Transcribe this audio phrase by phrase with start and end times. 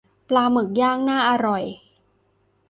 [0.29, 1.63] ปลาหมึกย่างน่าอร่อย